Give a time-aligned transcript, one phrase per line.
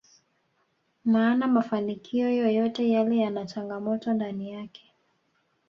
[1.05, 4.93] maana mafanikio yoyote yale yana changamoto ndani yake